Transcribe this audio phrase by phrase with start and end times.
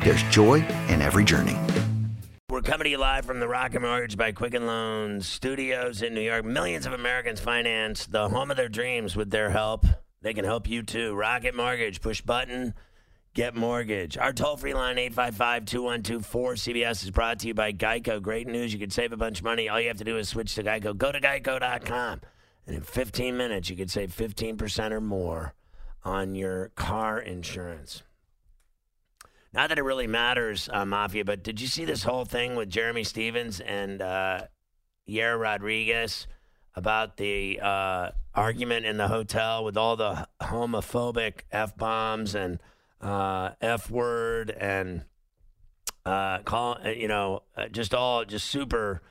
[0.00, 1.56] there's joy in every journey.
[2.50, 6.22] We're coming to you live from the Rocket Mortgage by Quicken Loans studios in New
[6.22, 6.44] York.
[6.44, 9.84] Millions of Americans finance the home of their dreams with their help.
[10.22, 11.14] They can help you too.
[11.14, 12.74] Rocket Mortgage, push button,
[13.34, 14.16] get mortgage.
[14.16, 18.20] Our toll free line, 855 212 4CBS, is brought to you by Geico.
[18.20, 18.72] Great news.
[18.72, 19.68] You can save a bunch of money.
[19.68, 20.96] All you have to do is switch to Geico.
[20.96, 22.20] Go to geico.com.
[22.66, 25.54] And in 15 minutes, you could save 15% or more
[26.02, 28.02] on your car insurance.
[29.52, 32.68] Not that it really matters, uh, Mafia, but did you see this whole thing with
[32.68, 34.42] Jeremy Stephens and uh,
[35.08, 36.26] Yair Rodriguez
[36.74, 42.60] about the uh, argument in the hotel with all the homophobic f bombs and
[43.00, 45.04] uh, f word and
[46.06, 49.02] uh, call uh, you know uh, just all just super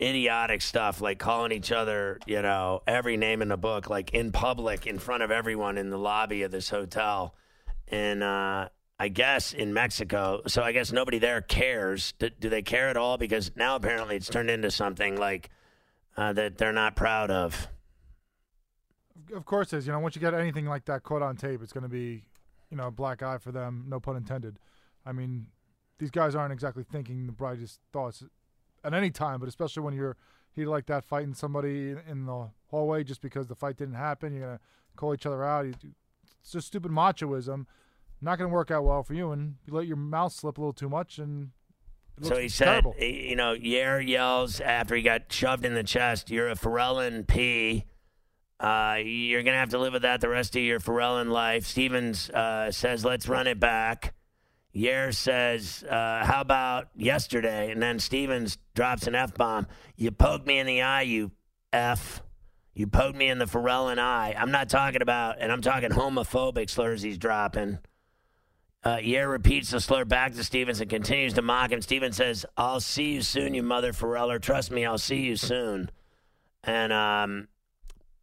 [0.00, 4.32] idiotic stuff like calling each other you know every name in the book like in
[4.32, 7.34] public in front of everyone in the lobby of this hotel.
[7.88, 8.70] And uh,
[9.02, 10.42] I guess in Mexico.
[10.46, 12.14] So I guess nobody there cares.
[12.20, 13.18] Do, do they care at all?
[13.18, 15.50] Because now apparently it's turned into something like
[16.16, 17.66] uh, that they're not proud of.
[19.34, 19.88] Of course, is.
[19.88, 22.22] You know, once you get anything like that caught on tape, it's going to be,
[22.70, 23.86] you know, a black eye for them.
[23.88, 24.60] No pun intended.
[25.04, 25.48] I mean,
[25.98, 28.22] these guys aren't exactly thinking the brightest thoughts
[28.84, 30.16] at any time, but especially when you're
[30.52, 34.32] heated like that, fighting somebody in the hallway just because the fight didn't happen.
[34.32, 34.60] You're gonna
[34.94, 35.66] call each other out.
[35.66, 37.66] It's just stupid machoism
[38.22, 40.60] not going to work out well for you, and you let your mouth slip a
[40.60, 41.50] little too much, and
[42.20, 42.94] so he said, terrible.
[42.98, 47.86] you know, Yair yells after he got shoved in the chest, "You're a Pharrellin P.
[48.60, 52.30] Uh, you're gonna have to live with that the rest of your Pharrellin life." Stephens
[52.30, 54.14] uh, says, "Let's run it back."
[54.74, 59.66] Yair says, uh, "How about yesterday?" And then Stephens drops an f bomb.
[59.96, 61.32] You poked me in the eye, you
[61.72, 62.22] f.
[62.74, 64.34] You poked me in the Pharrellin eye.
[64.38, 67.78] I'm not talking about, and I'm talking homophobic slurs he's dropping.
[68.84, 71.80] Uh, Yair repeats the slur back to Stephens and continues to mock him.
[71.80, 74.40] Stephens says, I'll see you soon, you mother Pharreller.
[74.40, 75.90] Trust me, I'll see you soon.
[76.64, 77.48] And, um,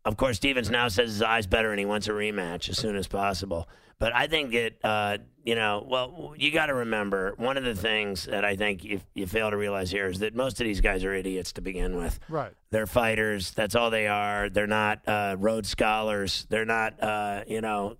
[0.03, 2.95] of course, Stephens now says his eye's better and he wants a rematch as soon
[2.95, 3.69] as possible.
[3.99, 7.75] But I think that, uh, you know, well, you got to remember one of the
[7.75, 10.79] things that I think you, you fail to realize here is that most of these
[10.79, 12.17] guys are idiots to begin with.
[12.29, 12.53] Right.
[12.71, 13.51] They're fighters.
[13.51, 14.49] That's all they are.
[14.49, 16.47] They're not uh, Rhodes Scholars.
[16.49, 17.97] They're not, uh, you know,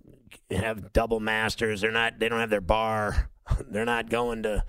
[0.56, 1.80] have double masters.
[1.80, 2.18] They're not.
[2.18, 3.30] They don't have their bar.
[3.68, 4.64] They're not going to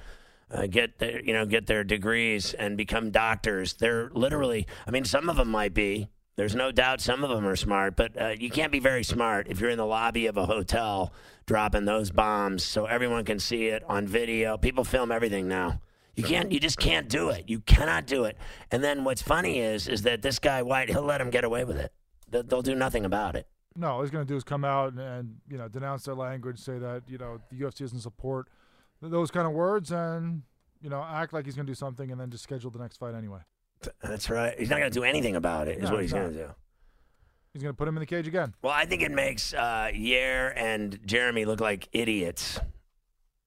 [0.51, 3.73] uh, get their you know get their degrees and become doctors.
[3.73, 4.67] They're literally.
[4.87, 6.09] I mean, some of them might be.
[6.37, 9.47] There's no doubt some of them are smart, but uh, you can't be very smart
[9.49, 11.13] if you're in the lobby of a hotel
[11.45, 14.57] dropping those bombs so everyone can see it on video.
[14.57, 15.81] People film everything now.
[16.15, 16.51] You can't.
[16.51, 17.45] You just can't do it.
[17.47, 18.37] You cannot do it.
[18.69, 21.63] And then what's funny is is that this guy White, he'll let him get away
[21.63, 21.93] with it.
[22.29, 23.47] They'll do nothing about it.
[23.75, 26.15] No, all he's going to do is come out and, and, you know denounce their
[26.15, 28.47] language, say that you know the UFC doesn't support
[29.01, 30.43] those kind of words, and
[30.81, 32.97] you know act like he's going to do something, and then just schedule the next
[32.97, 33.39] fight anyway.
[34.01, 34.57] That's right.
[34.59, 35.77] He's not going to do anything about it.
[35.77, 36.49] Is No, what he's he's going to do.
[37.53, 38.53] He's going to put him in the cage again.
[38.61, 42.59] Well, I think it makes uh, Yair and Jeremy look like idiots.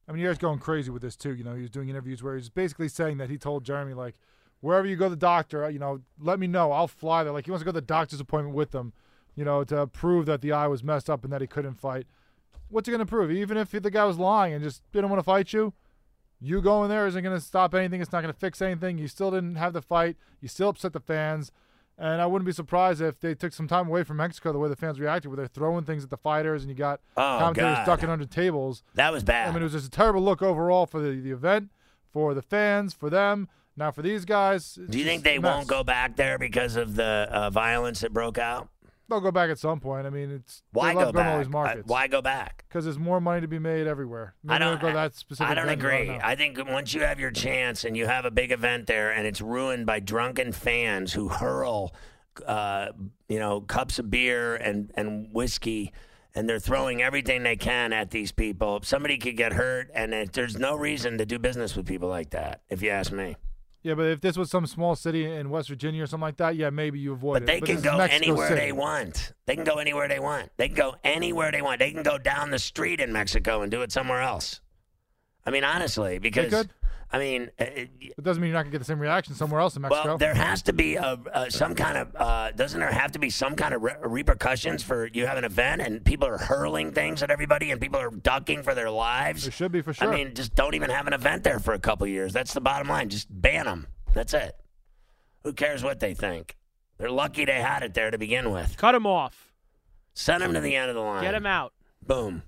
[0.06, 1.34] I mean, Yair's going crazy with this too.
[1.34, 4.16] You know, he was doing interviews where he's basically saying that he told Jeremy like,
[4.60, 6.72] wherever you go to the doctor, you know, let me know.
[6.72, 7.32] I'll fly there.
[7.32, 8.92] Like he wants to go to the doctor's appointment with them,
[9.36, 12.06] you know, to prove that the eye was messed up and that he couldn't fight.
[12.68, 13.30] What's he going to prove?
[13.30, 15.72] Even if the guy was lying and just didn't want to fight you,
[16.40, 18.00] you going there isn't going to stop anything.
[18.00, 18.98] It's not going to fix anything.
[18.98, 20.16] You still didn't have the fight.
[20.40, 21.52] You still upset the fans.
[21.96, 24.68] And I wouldn't be surprised if they took some time away from Mexico the way
[24.68, 27.76] the fans reacted, where they're throwing things at the fighters and you got Oh, commentators
[27.78, 27.86] God.
[27.86, 28.82] ducking under tables.
[28.94, 29.48] That was bad.
[29.48, 31.70] I mean, it was just a terrible look overall for the, the event,
[32.12, 33.48] for the fans, for them.
[33.76, 37.28] Now for these guys, do you think they won't go back there because of the
[37.30, 38.68] uh, violence that broke out?
[39.08, 40.06] They'll go back at some point.
[40.06, 41.38] I mean, it's Why go back?
[41.38, 41.80] these markets.
[41.80, 42.64] Uh, why go back?
[42.68, 44.34] Because there's more money to be made everywhere.
[44.42, 45.50] Maybe I don't go that specific.
[45.50, 46.08] I don't agree.
[46.08, 46.20] know.
[46.22, 49.26] I think once you have your chance and you have a big event there, and
[49.26, 51.94] it's ruined by drunken fans who hurl,
[52.46, 52.88] uh,
[53.28, 55.92] you know, cups of beer and and whiskey,
[56.34, 58.80] and they're throwing everything they can at these people.
[58.82, 62.30] Somebody could get hurt, and it, there's no reason to do business with people like
[62.30, 62.62] that.
[62.70, 63.36] If you ask me.
[63.84, 66.56] Yeah, but if this was some small city in West Virginia or something like that,
[66.56, 67.46] yeah, maybe you avoid But it.
[67.46, 68.60] they this can go anywhere City.
[68.60, 69.34] they want.
[69.44, 70.50] They can go anywhere they want.
[70.56, 71.80] They can go anywhere they want.
[71.80, 74.62] They can go down the street in Mexico and do it somewhere else.
[75.44, 76.66] I mean, honestly, because.
[77.14, 79.60] I mean, uh, it, It doesn't mean you're not gonna get the same reaction somewhere
[79.60, 80.04] else in Mexico.
[80.08, 83.18] well, there has to be a, a some kind of uh, doesn't there have to
[83.18, 86.92] be some kind of re- repercussions for you have an event and people are hurling
[86.92, 89.42] things at everybody and people are ducking for their lives.
[89.44, 90.12] there should be for sure.
[90.12, 92.32] I mean, just don't even have an event there for a couple years.
[92.32, 93.08] That's the bottom line.
[93.10, 93.86] Just ban them.
[94.12, 94.56] That's it.
[95.44, 96.56] Who cares what they think?
[96.98, 98.76] They're lucky they had it there to begin with.
[98.76, 99.52] Cut them off.
[100.14, 101.22] Send them to the end of the line.
[101.22, 101.72] Get them out.
[102.06, 102.42] Boom.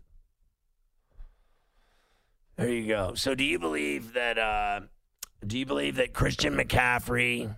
[2.56, 3.14] There you go.
[3.14, 4.38] So, do you believe that?
[4.38, 4.81] Uh,
[5.47, 7.55] do you believe that Christian McCaffrey,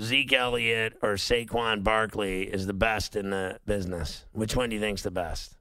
[0.00, 4.24] Zeke Elliott, or Saquon Barkley is the best in the business?
[4.32, 5.56] Which one do you think's the best?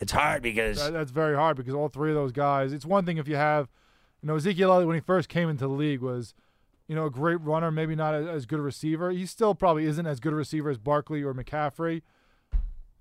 [0.00, 2.72] It's hard because That- that's very hard because all three of those guys.
[2.72, 3.68] It's one thing if you have,
[4.22, 6.34] you know, Ezekiel Elliott when he first came into the league was,
[6.88, 9.12] you know, a great runner, maybe not as, good a receiver.
[9.12, 12.02] He still probably isn't as good a receiver as Barkley or McCaffrey.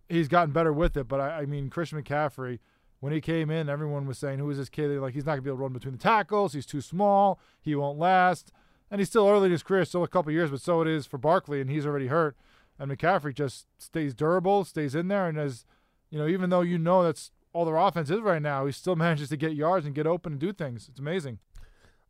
[0.07, 2.59] He's gotten better with it, but I, I mean, Christian McCaffrey,
[3.03, 4.87] when he came in, everyone was saying, "Who is this kid?
[4.87, 6.53] They're like he's not gonna be able to run between the tackles.
[6.53, 7.37] He's too small.
[7.61, 8.53] He won't last."
[8.89, 10.87] And he's still early in his career, still a couple of years, but so it
[10.87, 12.37] is for Barkley, and he's already hurt.
[12.79, 15.65] And McCaffrey just stays durable, stays in there, and as
[16.11, 18.95] you know, even though you know that's all their offense is right now, he still
[19.05, 20.87] manages to get yards and get open and do things.
[20.89, 21.39] It's amazing.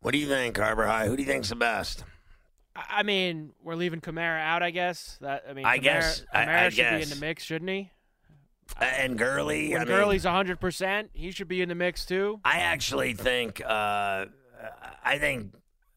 [0.00, 1.08] what do you think, Carvajal?
[1.08, 2.04] Who do you think's the best?
[2.76, 5.18] I I mean, we're leaving Kamara out, I guess.
[5.22, 7.90] That I mean, I Kamara, guess- Kamara I should be in the mix, shouldn't he?
[8.80, 9.70] Uh, and Gurley.
[9.72, 12.40] When I mean, Gurley's 100%, he should be in the mix too.
[12.44, 13.60] I actually think.
[13.64, 14.26] Uh,
[15.04, 15.52] I think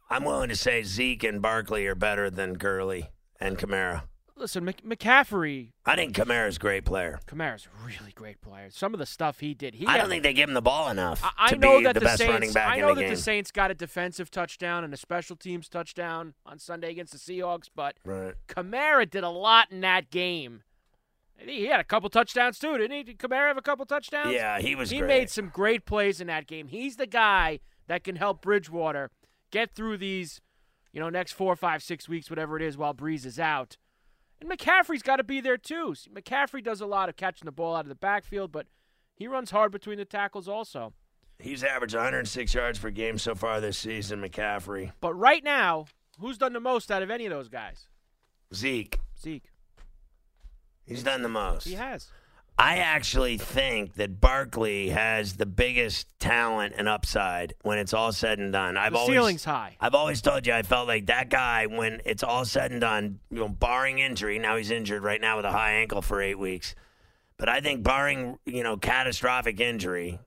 [0.10, 3.10] I'm willing to say Zeke and Barkley are better than Gurley
[3.40, 4.04] and Kamara.
[4.40, 7.20] Listen, Mc- McCaffrey, I think Kamara's a great player.
[7.26, 8.68] Kamara's a really great player.
[8.70, 10.62] Some of the stuff he did, he I had- don't think they give him the
[10.62, 12.32] ball enough I, I to know be that the, the, best Saints.
[12.32, 13.10] running back I know the that game.
[13.10, 17.18] the Saints got a defensive touchdown and a special teams touchdown on Sunday against the
[17.18, 18.36] Seahawks, but right.
[18.48, 20.62] Kamara did a lot in that game.
[21.40, 23.04] He had a couple touchdowns too, didn't he?
[23.04, 24.34] Did Kamara have a couple touchdowns?
[24.34, 25.08] Yeah, he was He great.
[25.08, 26.68] made some great plays in that game.
[26.68, 29.12] He's the guy that can help Bridgewater
[29.52, 30.42] get through these,
[30.92, 33.78] you know, next four, five, six weeks, whatever it is, while Brees is out.
[34.42, 35.96] And McCaffrey's got to be there too.
[35.96, 38.68] See, McCaffrey does a lot of catching the ball out of the backfield, but
[39.16, 40.94] he runs hard between the tackles also.
[41.40, 44.22] He's averaged 106 yards per game so far this season.
[44.22, 45.86] McCaffrey, But right now,
[46.20, 47.88] who's done the most out of any of those guys?
[48.54, 49.46] Zeke, Zeke.
[50.88, 51.66] He's done the most.
[51.66, 52.08] He has.
[52.60, 58.40] I actually think that Barkley has the biggest talent and upside when it's all said
[58.40, 58.78] and done.
[58.78, 59.78] I've the always ceiling's high.
[59.80, 63.20] I've always told you I felt like that guy when it's all said and done,
[63.30, 64.40] you know, barring injury.
[64.40, 66.74] Now he's injured right now with a high ankle for eight weeks.
[67.38, 70.20] But I think barring, you know, catastrophic injury,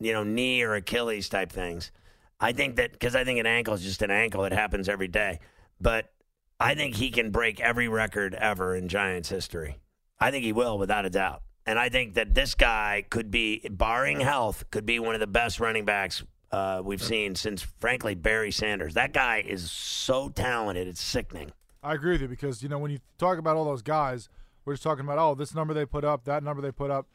[0.00, 1.92] you know, knee or Achilles type things,
[2.40, 4.46] I think that because I think an ankle is just an ankle.
[4.46, 5.40] It happens every day.
[5.82, 6.10] But
[6.58, 9.76] I think he can break every record ever in Giants history.
[10.20, 11.42] I think he will, without a doubt.
[11.66, 15.26] And I think that this guy could be, barring health, could be one of the
[15.26, 16.22] best running backs
[16.52, 18.94] uh, we've seen since, frankly, Barry Sanders.
[18.94, 21.52] That guy is so talented; it's sickening.
[21.82, 24.28] I agree with you because you know when you talk about all those guys,
[24.64, 27.08] we're just talking about oh this number they put up, that number they put up.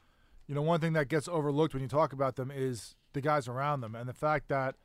[0.47, 3.47] You know one thing that gets overlooked when you talk about them is the guys
[3.47, 4.75] around them and the fact that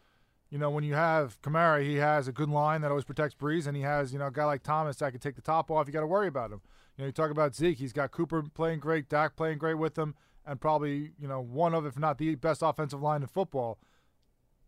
[0.51, 3.67] you know when you have Kamara, he has a good line that always protects Brees,
[3.67, 5.87] and he has you know a guy like Thomas that can take the top off.
[5.87, 6.61] You got to worry about him.
[6.97, 9.99] You know you talk about Zeke, he's got Cooper playing great, Dak playing great with
[9.99, 10.15] him,
[10.47, 13.79] and probably you know one of if not the best offensive line in football.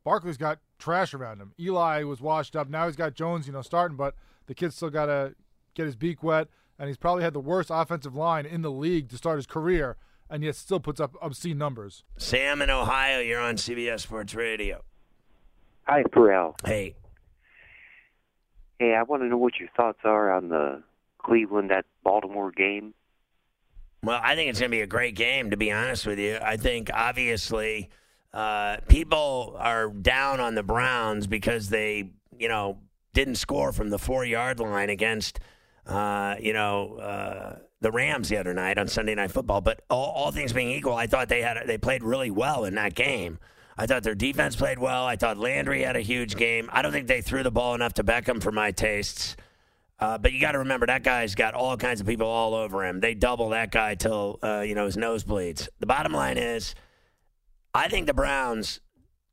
[0.05, 1.53] Barkley's got trash around him.
[1.59, 2.69] Eli was washed up.
[2.69, 4.15] Now he's got Jones, you know, starting, but
[4.47, 5.35] the kid's still got to
[5.75, 6.47] get his beak wet.
[6.79, 9.97] And he's probably had the worst offensive line in the league to start his career,
[10.31, 12.05] and yet still puts up obscene numbers.
[12.19, 14.85] Sam in Ohio, you're on CBS Sports Radio.
[15.89, 16.55] Hi, Farrell.
[16.65, 16.95] Hey,
[18.79, 20.83] Hey, I want to know what your thoughts are on the
[21.27, 22.95] Cleveland that Baltimore game.
[24.03, 26.39] Well, I think it's going to be a great game, to be honest with you.
[26.41, 27.91] I think, obviously,
[28.33, 32.79] uh, people are down on the Browns because they, you know,
[33.13, 35.41] didn't score from the four yard line against,
[35.87, 39.61] uh, you know, uh, the Rams the other night on Sunday Night Football.
[39.61, 42.77] But all, all things being equal, I thought they had they played really well in
[42.77, 43.39] that game.
[43.77, 45.05] I thought their defense played well.
[45.05, 46.71] I thought Landry had a huge game.
[46.73, 49.37] I don't think they threw the ball enough to Beckham for my tastes.
[49.99, 52.85] Uh, but you got to remember that guy's got all kinds of people all over
[52.85, 53.01] him.
[53.01, 55.69] They double that guy till uh, you know his nose bleeds.
[55.81, 56.75] The bottom line is,
[57.73, 58.81] I think the Browns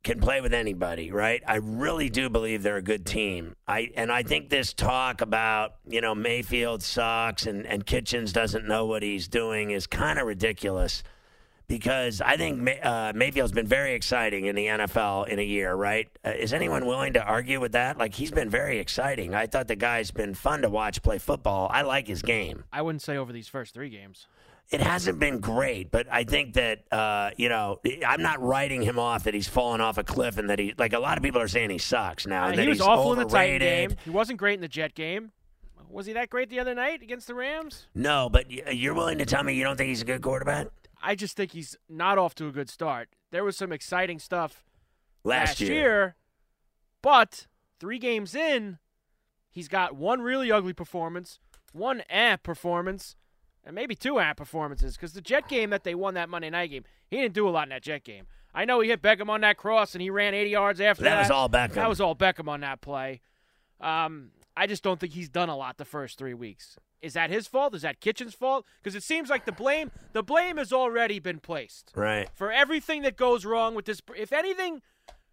[0.04, 1.42] can play with anybody, right?
[1.46, 3.56] I really do believe they're a good team.
[3.66, 8.66] I and I think this talk about you know Mayfield sucks and and Kitchens doesn't
[8.66, 11.02] know what he's doing is kind of ridiculous
[11.66, 15.74] because I think May, uh, Mayfield's been very exciting in the NFL in a year,
[15.74, 16.08] right?
[16.24, 17.98] Uh, is anyone willing to argue with that?
[17.98, 19.34] Like he's been very exciting.
[19.34, 21.68] I thought the guy's been fun to watch play football.
[21.72, 22.64] I like his game.
[22.72, 24.26] I wouldn't say over these first three games.
[24.70, 28.98] It hasn't been great, but I think that uh, you know I'm not writing him
[28.98, 31.40] off that he's fallen off a cliff and that he like a lot of people
[31.40, 32.44] are saying he sucks now.
[32.44, 33.96] Uh, and that he was he's awful in the Titan game.
[34.04, 35.32] He wasn't great in the Jet game.
[35.90, 37.86] Was he that great the other night against the Rams?
[37.94, 40.66] No, but you're willing to tell me you don't think he's a good quarterback?
[41.04, 43.10] I just think he's not off to a good start.
[43.30, 44.64] There was some exciting stuff
[45.22, 46.16] Last, year,
[47.02, 47.46] but
[47.78, 48.78] three games in,
[49.50, 51.40] he's got one really ugly performance,
[51.72, 53.16] one eh performance,
[53.64, 54.96] and maybe two eh performances.
[54.96, 57.50] Because the Jet game that they won that Monday night game, he didn't do a
[57.50, 58.26] lot in that Jet game.
[58.54, 61.10] I know he hit Beckham on that cross and he ran 80 yards after that
[61.10, 61.22] that.
[61.22, 61.74] was all Beckham.
[61.74, 63.20] That was all Beckham on that play.
[63.80, 66.76] Um, I just don't think he's done a lot the first three weeks.
[67.02, 67.74] Is that his fault?
[67.74, 68.64] Is that Kitchen's fault?
[68.82, 72.28] Because it seems like the blame the blame has already been placed right.
[72.34, 74.00] for everything that goes wrong with this.
[74.16, 74.80] If anything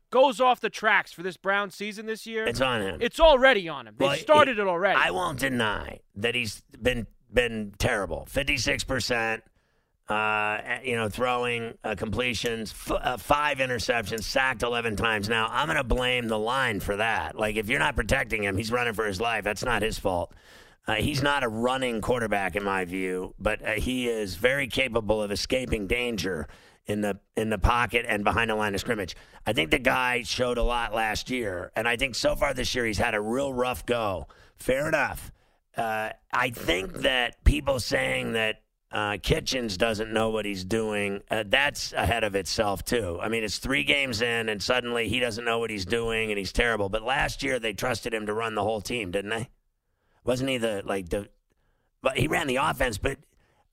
[0.09, 2.97] goes off the tracks for this Brown season this year, It's on him.
[2.99, 3.95] it's already on him.
[3.97, 4.99] They Well, started it, already.
[4.99, 8.25] I won't deny that he's been been terrible.
[8.25, 9.43] Fifty six percent.
[10.11, 15.29] Uh, you know, throwing uh, completions, f- uh, five interceptions, sacked 11 times.
[15.29, 17.37] Now, I'm going to blame the line for that.
[17.37, 19.45] Like, if you're not protecting him, he's running for his life.
[19.45, 20.33] That's not his fault.
[20.85, 25.21] Uh, he's not a running quarterback, in my view, but uh, he is very capable
[25.21, 26.49] of escaping danger
[26.87, 29.15] in the in the pocket and behind the line of scrimmage.
[29.47, 32.75] I think the guy showed a lot last year, and I think so far this
[32.75, 34.27] year he's had a real rough go.
[34.57, 35.31] Fair enough.
[35.77, 38.61] Uh, I think that people saying that
[38.91, 43.19] uh, Kitchens doesn't know what he's doing, uh, that's ahead of itself, too.
[43.21, 46.37] I mean, it's three games in, and suddenly he doesn't know what he's doing, and
[46.37, 46.89] he's terrible.
[46.89, 49.49] But last year, they trusted him to run the whole team, didn't they?
[50.23, 51.29] Wasn't he the, like, the,
[52.01, 53.17] but he ran the offense, but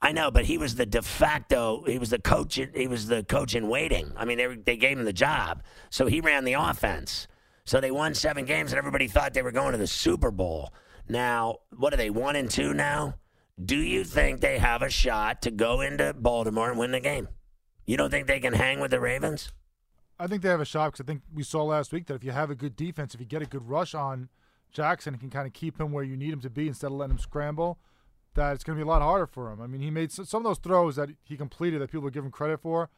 [0.01, 3.25] I know, but he was the de facto, he was the coach, he was the
[3.25, 4.13] coach in waiting.
[4.17, 5.65] I mean, they, they gave him the job.
[5.91, 7.27] So he ran the offense.
[7.65, 10.73] So they won seven games, and everybody thought they were going to the Super Bowl.
[11.09, 13.17] Now, what are they, one and two now?
[13.63, 17.29] Do you think they have a shot to go into Baltimore and win the game?
[17.87, 19.51] You don't think they can hang with the Ravens?
[20.19, 22.25] I think they have a shot because I think we saw last week that if
[22.25, 24.29] you have a good defense, if you get a good rush on
[24.71, 26.93] Jackson, it can kind of keep him where you need him to be instead of
[26.93, 27.79] letting him scramble.
[28.35, 29.61] That it's going to be a lot harder for him.
[29.61, 32.25] I mean, he made some of those throws that he completed that people would give
[32.25, 32.91] him credit for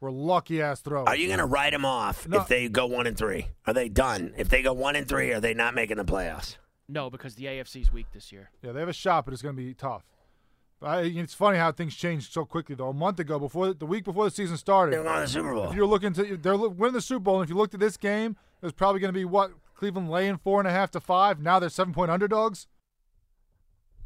[0.00, 1.06] were lucky ass throws.
[1.06, 2.40] Are you going to write them off No.
[2.40, 3.48] if they go one and three?
[3.66, 4.32] Are they done?
[4.36, 6.56] If they go one and three, are they not making the playoffs?
[6.88, 8.50] No, because the AFC's weak this year.
[8.62, 10.04] Yeah, they have a shot, but it's going to be tough.
[10.80, 12.88] I, it's funny how things changed so quickly, though.
[12.88, 15.68] A month ago, before the week before the season started, They're going the Super Bowl.
[15.70, 17.80] if you're looking to they're lo- winning the Super Bowl, and if you looked at
[17.80, 20.90] this game, it was probably going to be what Cleveland laying four and a half
[20.92, 21.40] to five.
[21.40, 22.68] Now they're seven point underdogs.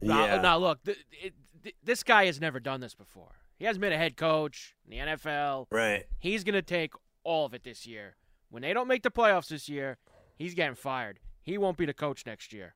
[0.00, 0.40] Now, yeah.
[0.40, 3.36] now look, th- it, th- this guy has never done this before.
[3.58, 5.66] He hasn't been a head coach in the NFL.
[5.70, 6.06] Right.
[6.18, 8.16] He's going to take all of it this year.
[8.50, 9.98] When they don't make the playoffs this year,
[10.36, 11.20] he's getting fired.
[11.42, 12.75] He won't be the coach next year.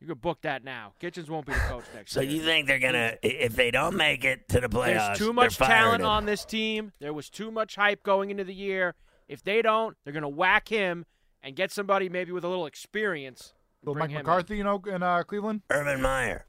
[0.00, 0.92] You could book that now.
[1.00, 2.30] Kitchens won't be the coach next So year.
[2.30, 5.06] So you think they're gonna if they don't make it to the playoffs?
[5.06, 6.06] There's too much talent him.
[6.08, 6.92] on this team.
[7.00, 8.94] There was too much hype going into the year.
[9.28, 11.04] If they don't, they're going to whack him
[11.42, 13.54] and get somebody maybe with a little experience.
[13.82, 14.22] and Little Mike him in.
[14.22, 15.62] McCarthy, you know, in uh, Cleveland.
[15.70, 16.46] Urban Meyer.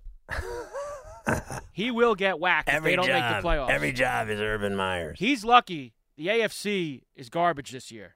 [1.74, 3.70] He will get whacked Every if they don't job, make the playoffs.
[3.70, 5.20] every job is Urban Meyer's.
[5.20, 5.94] He's lucky.
[6.18, 8.16] The AFC is garbage this year.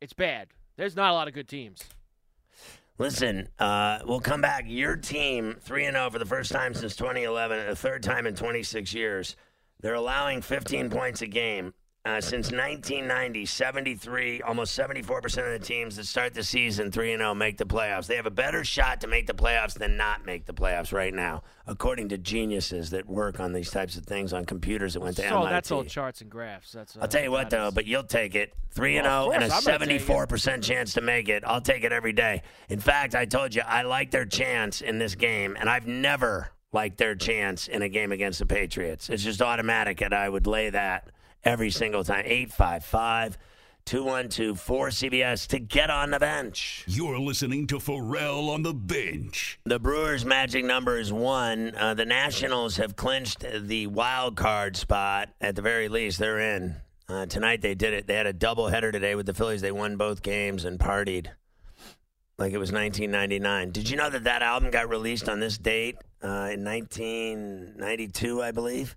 [0.00, 0.48] It's bad.
[0.76, 1.84] There's not a lot of good teams.
[2.98, 4.64] Listen, uh, we'll come back.
[4.66, 8.26] Your team three and zero for the first time since 2011, and the third time
[8.26, 9.36] in 26 years.
[9.80, 11.74] They're allowing 15 points a game.
[12.04, 17.20] Uh, since 1990, 73, almost 74% of the teams that start the season 3 and
[17.20, 18.08] 0 make the playoffs.
[18.08, 21.14] They have a better shot to make the playoffs than not make the playoffs right
[21.14, 25.14] now, according to geniuses that work on these types of things on computers that went
[25.18, 25.50] to So MIT.
[25.52, 26.72] that's all charts and graphs.
[26.72, 26.96] That's.
[26.96, 28.52] Uh, I'll tell you what, though, but you'll take it.
[28.72, 30.06] 3 and Well, 0 and a course I'm gonna take it.
[30.08, 31.44] 74% chance to make it.
[31.46, 32.42] I'll take it every day.
[32.68, 36.48] In fact, I told you I like their chance in this game, and I've never
[36.72, 39.08] liked their chance in a game against the Patriots.
[39.08, 41.10] It's just automatic, and I would lay that
[41.44, 42.24] every single time.
[42.26, 43.38] 855
[43.84, 46.84] 212 4CBS to get on the bench.
[46.86, 49.58] You're listening to Farrell on the bench.
[49.64, 51.74] The Brewers' magic number is one.
[51.76, 55.30] Uh, the Nationals have clinched the wild card spot.
[55.40, 56.76] At the very least, they're in.
[57.08, 58.06] Uh, tonight they did it.
[58.06, 59.60] They had a doubleheader today with the Phillies.
[59.60, 61.26] They won both games and partied.
[62.38, 63.72] like it was 1999.
[63.72, 68.52] Did you know that that album got released on this date uh, in 1992, I
[68.52, 68.96] believe?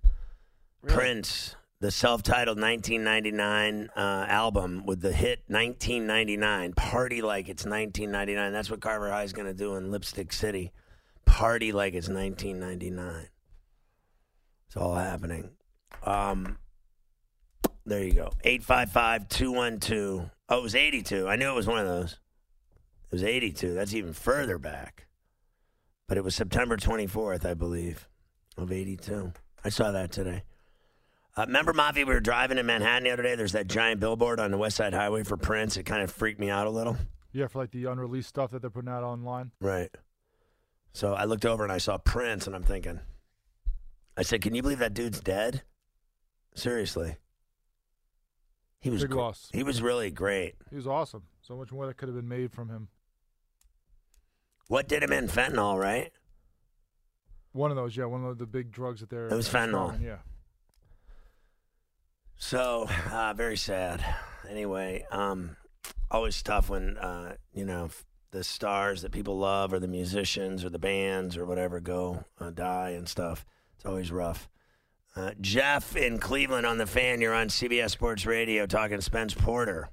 [0.86, 8.70] Prince, the self-titled 1999 uh, album with the hit 1999, "Party Like It's 1999." That's
[8.70, 10.72] what Carvajal is going to do in Lipstick City.
[11.26, 13.28] Party like it's 1999.
[14.68, 15.50] It's all happening.
[16.02, 16.58] Um,
[17.84, 18.30] there you go.
[18.42, 20.30] 855 212.
[20.48, 21.28] Oh, it was 82.
[21.28, 22.12] I knew it was one of those.
[23.04, 23.74] It was 82.
[23.74, 25.06] That's even further back.
[26.08, 28.08] But it was September 24th, I believe,
[28.56, 29.32] of 82.
[29.64, 30.42] I saw that today.
[31.36, 33.34] Uh, remember, Mafia, we were driving in Manhattan the other day.
[33.34, 35.76] There's that giant billboard on the West Side Highway for Prince.
[35.76, 36.96] It kind of freaked me out a little.
[37.32, 39.50] Yeah, for like the unreleased stuff that they're putting out online.
[39.60, 39.90] Right.
[40.94, 43.00] So I looked over and I saw Prince, and I'm thinking,
[44.16, 45.62] I said, "Can you believe that dude's dead?"
[46.54, 47.16] Seriously.
[48.80, 49.50] He was Big gr- loss.
[49.52, 50.54] He was really great.
[50.70, 51.24] He was awesome.
[51.42, 52.88] So much more that could have been made from him.
[54.68, 56.12] What did him in fentanyl, right?
[57.52, 59.28] One of those, yeah, one of the big drugs that they're.
[59.28, 60.02] It was fentanyl.
[60.02, 60.16] Yeah.
[62.38, 64.04] So uh, very sad.
[64.48, 65.56] Anyway, um,
[66.10, 67.90] always tough when uh, you know
[68.30, 72.50] the stars that people love, or the musicians, or the bands, or whatever go uh,
[72.50, 73.44] die and stuff.
[73.76, 74.48] It's always rough.
[75.14, 77.20] Uh, Jeff in Cleveland on the fan.
[77.20, 79.88] You're on CBS Sports Radio talking Spence Porter.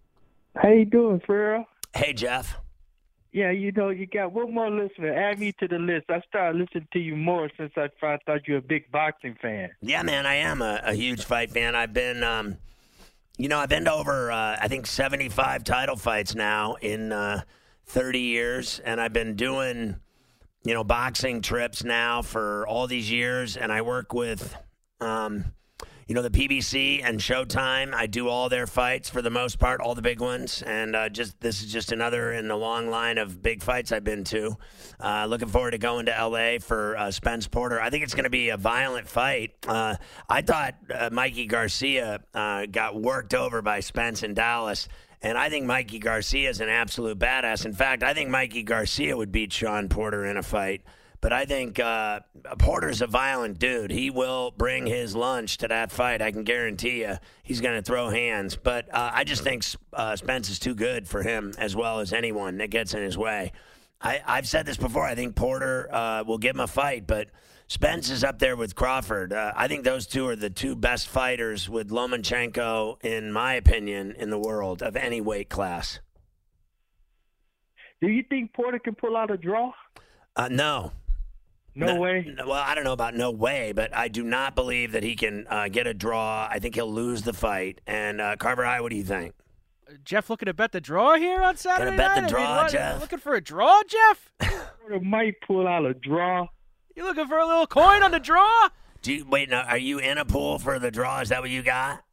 [0.56, 1.66] How you doing, Farrell?
[1.96, 2.60] Hey Jeff.
[3.34, 5.12] Yeah, you know, you got one more listener.
[5.12, 6.06] Add me to the list.
[6.08, 7.90] I started listening to you more since I
[8.30, 9.72] out you're a big boxing fan.
[9.82, 11.74] Yeah, man, I am a, a huge fight fan.
[11.76, 12.58] I've been, um,
[13.40, 17.42] you know, I've been to over, uh, I think, 75 title fights now in uh,
[17.88, 19.96] 30 years, and I've been doing,
[20.64, 24.56] you know, boxing trips now for all these years, and I work with,
[25.02, 25.46] um,
[26.08, 27.94] you know, the PBC and Showtime.
[27.94, 31.10] I do all their fights for the most part, all the big ones, and uh,
[31.10, 34.58] just this is just another in the long line of big fights I've been to.
[35.00, 37.80] Uh, looking forward to going to LA for uh, Spence Porter.
[37.80, 39.52] I think it's going to be a violent fight.
[39.68, 39.96] Uh,
[40.30, 44.88] I thought uh, Mikey Garcia uh, got worked over by Spence in Dallas.
[45.22, 47.66] And I think Mikey Garcia is an absolute badass.
[47.66, 50.82] In fact, I think Mikey Garcia would beat Shawn Porter in a fight.
[51.24, 52.20] But I think uh,
[52.60, 53.92] Porter's a violent dude.
[53.92, 56.22] He will bring his lunch to that fight.
[56.22, 58.58] I can guarantee you he's going to throw hands.
[58.58, 62.12] But uh, I just think uh, Spence is too good for him as well as
[62.12, 63.54] anyone that gets in his way.
[64.02, 65.06] I, I've said this before.
[65.06, 67.30] I think Porter uh, will give him a fight, but
[67.68, 69.32] Spence is up there with Crawford.
[69.32, 74.14] Uh, I think those two are the two best fighters with Lomachenko, in my opinion,
[74.20, 76.02] in the world of any weight class.
[78.02, 79.72] Do you think Porter can pull out a draw?
[80.36, 80.50] Uh,
[81.76, 82.34] no, No, way.
[82.38, 85.16] no- well, I don't know about no way, but I do not believe that he
[85.16, 86.48] can uh, get a draw.
[86.50, 87.82] I think he'll lose the fight.
[87.88, 89.34] And uh, Carvajal, what do you think?
[90.06, 92.18] Jeff looking to bet the draw here on Saturday bet the night?
[92.18, 93.02] I mean, draw, what- Jeff?
[93.02, 94.32] Looking for a draw, Jeff?
[94.82, 96.48] Porter might pull out a draw.
[96.96, 98.70] You looking for a little coin on the draw?
[99.02, 101.20] Do you, wait, now, are you in a pool for the draw?
[101.22, 102.04] Is that what you got?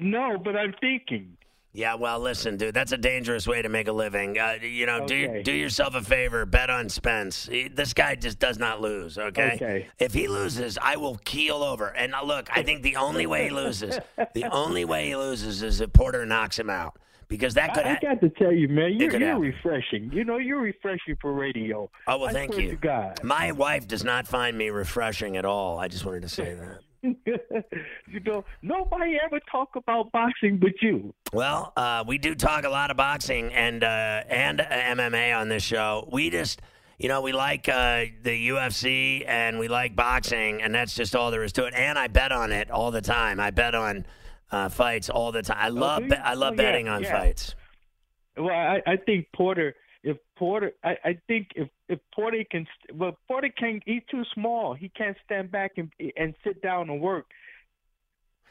[0.00, 1.36] No, but I'm thinking.
[1.78, 4.36] Yeah, well, listen, dude, that's a dangerous way to make a living.
[4.36, 5.42] Uh, you know, do Okay.
[5.44, 7.46] do yourself a favor, bet on Spence.
[7.46, 9.16] He, this guy just does not lose.
[9.16, 9.52] Okay?
[9.54, 9.86] Okay.
[10.00, 11.86] If he loses, I will keel over.
[11.90, 13.96] And uh, look, I think the only way he loses,
[14.34, 17.86] the only way he loses is if Porter knocks him out, because that could.
[17.86, 19.40] I, I got to tell you, man, you're, you're happen.
[19.42, 20.10] refreshing.
[20.12, 21.88] You know, you're refreshing for radio.
[22.08, 22.76] oh well, I thank you.
[22.80, 23.22] God.
[23.22, 25.78] My wife does not find me refreshing at all.
[25.78, 26.80] I just wanted to say that.
[27.02, 31.14] you know, nobody ever talk about boxing but you.
[31.32, 35.62] Well, uh, we do talk a lot of boxing and uh, and MMA on this
[35.62, 36.08] show.
[36.12, 36.60] We just,
[36.98, 41.30] you know, we like uh, the UFC and we like boxing, and that's just all
[41.30, 41.74] there is to it.
[41.74, 43.38] And I bet on it all the time.
[43.40, 44.06] I bet on
[44.50, 45.58] uh, fights all the time.
[45.60, 47.18] I love do be- I love Oh, yeah, betting on yeah.
[47.18, 47.54] fights.
[48.36, 49.74] Well, I, I think Porter.
[50.04, 53.80] If Porter, I, I think if if Porter can, well, Porter can.
[53.84, 54.74] He's too small.
[54.74, 57.26] He can't stand back and and sit down and work.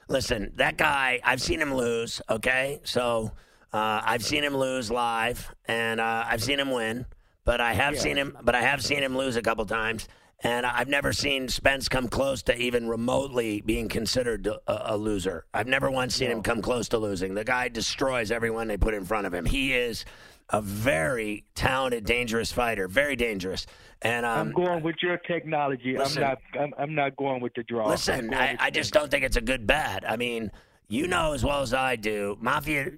[0.09, 2.79] Listen, that guy, I've seen him lose, okay?
[2.83, 3.31] So
[3.73, 7.05] uh, I've seen him lose live, and uh, I've seen him win,
[7.43, 7.99] but I have Yeah.
[7.99, 10.07] seen him, but I have seen him lose a couple times,
[10.43, 15.45] and I've never seen Spence come close to even remotely being considered a, a loser.
[15.53, 17.33] I've never once seen him come close to losing.
[17.33, 19.45] The guy destroys everyone they put in front of him.
[19.45, 20.05] He is
[20.49, 23.65] a very talented, dangerous fighter, very dangerous.
[24.01, 25.97] And um, I'm going with your technology.
[25.97, 26.23] listen.
[26.23, 26.39] I'm not.
[26.59, 27.87] I'm, I'm not going with the draw.
[27.87, 30.09] Listen, I, I just don't think it's a good bet.
[30.09, 30.51] I mean,
[30.89, 32.91] you know as well as I do, Mafia.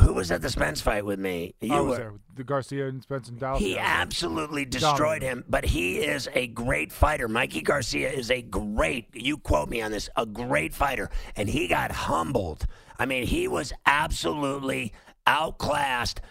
[0.00, 1.54] Who was at the Spence fight with me?
[1.60, 1.96] You I was were.
[1.96, 2.12] there.
[2.36, 3.60] The Garcia and Spence and Dallas.
[3.60, 3.84] He guys.
[3.84, 5.26] absolutely destroyed Dominated.
[5.26, 7.28] him, but he is a great fighter.
[7.28, 11.10] Mikey Garcia is a great, you quote me on this, a great fighter.
[11.36, 12.66] And he got humbled.
[12.98, 14.92] I mean, he was absolutely
[15.26, 16.26] outclassed For,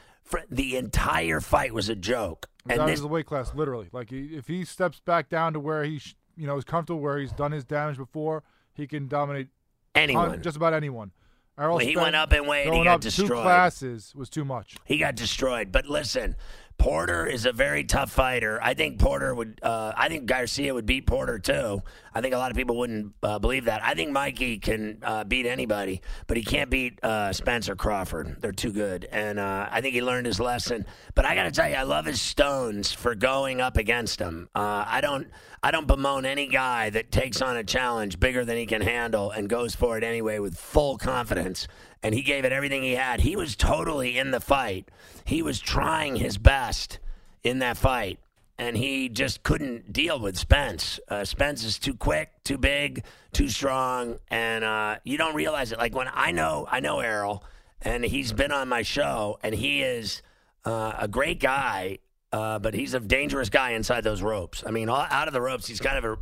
[0.49, 2.47] the entire fight was a joke.
[2.69, 3.89] And this, his weight class, literally.
[3.91, 7.01] Like he, if he steps back down to where he, sh- you know, is comfortable,
[7.01, 9.49] where he's done his damage before, he can dominate
[9.95, 10.29] anyone.
[10.29, 11.11] on just about anyone.
[11.59, 13.43] Errol When he Spence went up in weight, he got up two destroyed.
[13.43, 14.75] classes was too much.
[14.85, 15.71] He got destroyed.
[15.71, 16.35] But listen,
[16.77, 18.59] Porter is a very tough fighter.
[18.61, 19.59] I think Porter would.
[19.63, 21.81] Uh, I think Garcia would beat Porter too.
[22.13, 23.83] I think a lot of people wouldn't uh, believe that.
[23.83, 28.37] I think Mikey can uh, beat anybody, but he can't beat uh, Spencer Crawford.
[28.41, 30.85] They're too good, and uh, I think he learned his lesson.
[31.15, 34.49] But I got to tell you, I love his stones for going up against him.
[34.53, 35.27] Uh, I don't.
[35.65, 39.31] I don't bemoan any guy that takes on a challenge bigger than he can handle
[39.31, 41.69] and goes for it anyway with full confidence.
[42.03, 43.21] And he gave it everything he had.
[43.21, 44.91] He was totally in the fight.
[45.25, 46.99] He was trying his best
[47.43, 48.19] in that fight,
[48.57, 50.99] and he just couldn't deal with Spence.
[51.07, 55.79] Uh, Spence is too quick, too big, too strong, and uh, you don't realize it.
[55.79, 57.43] Like when I know, I know Errol,
[57.81, 60.21] and he's been on my show, and he is
[60.65, 61.99] uh, a great guy.
[62.31, 64.63] Uh, but he's a dangerous guy inside those ropes.
[64.65, 66.17] I mean, all, out of the ropes, he's kind of a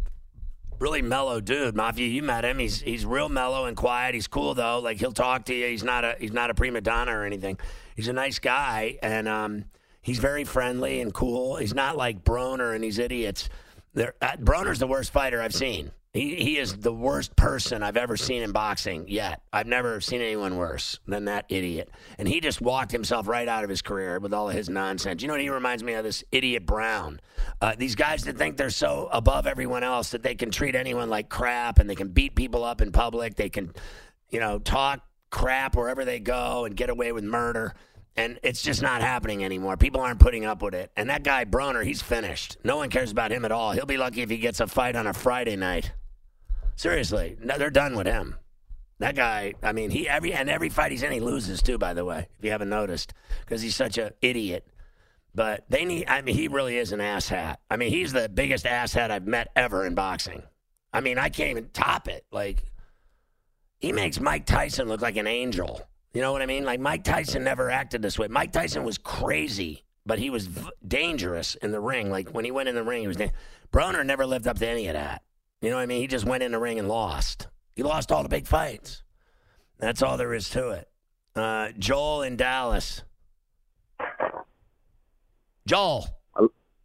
[0.81, 1.75] really mellow dude.
[1.75, 2.59] Mafia, you met him.
[2.59, 4.15] He's he's real mellow and quiet.
[4.15, 4.79] He's cool though.
[4.79, 5.67] Like he'll talk to you.
[5.67, 7.57] He's not a he's not a prima donna or anything.
[7.95, 9.65] He's a nice guy and um,
[10.01, 11.57] he's very friendly and cool.
[11.57, 13.47] He's not like Broner and these idiots.
[13.93, 15.91] They're, uh, Broner's the worst fighter I've seen.
[16.13, 19.43] He he is the worst person I've ever seen in boxing yet.
[19.53, 21.89] I've never seen anyone worse than that idiot.
[22.17, 25.21] And he just walked himself right out of his career with all of his nonsense.
[25.21, 26.03] You know what he reminds me of?
[26.03, 27.21] This idiot Brown.
[27.61, 31.09] Uh, these guys that think they're so above everyone else that they can treat anyone
[31.09, 33.35] like crap and they can beat people up in public.
[33.35, 33.71] They can,
[34.29, 37.73] you know, talk crap wherever they go and get away with murder.
[38.17, 39.77] And it's just not happening anymore.
[39.77, 40.91] People aren't putting up with it.
[40.97, 42.57] And that guy Broner, he's finished.
[42.65, 43.71] No one cares about him at all.
[43.71, 45.93] He'll be lucky if he gets a fight on a Friday night.
[46.81, 48.37] Seriously, no, they're done with him.
[48.97, 51.77] That guy, I mean, he every and every fight he's in, he loses too.
[51.77, 53.13] By the way, if you haven't noticed,
[53.45, 54.65] because he's such an idiot.
[55.35, 56.07] But they need.
[56.07, 57.57] I mean, he really is an asshat.
[57.69, 60.41] I mean, he's the biggest asshat I've met ever in boxing.
[60.91, 62.25] I mean, I can't even top it.
[62.31, 62.63] Like,
[63.77, 65.87] he makes Mike Tyson look like an angel.
[66.15, 66.65] You know what I mean?
[66.65, 68.27] Like Mike Tyson never acted this way.
[68.27, 72.09] Mike Tyson was crazy, but he was v- dangerous in the ring.
[72.09, 73.17] Like when he went in the ring, he was.
[73.17, 73.31] Da-
[73.71, 75.21] Broner never lived up to any of that.
[75.61, 76.01] You know what I mean?
[76.01, 77.47] He just went in the ring and lost.
[77.75, 79.03] He lost all the big fights.
[79.77, 80.89] That's all there is to it.
[81.35, 83.03] Uh, Joel in Dallas.
[85.67, 86.07] Joel.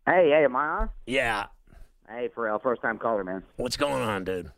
[0.06, 0.90] Hey, hey, am I on?
[1.06, 1.46] Yeah.
[2.08, 3.42] Hey, Farrell, first time caller, man.
[3.56, 4.52] What's going on, dude?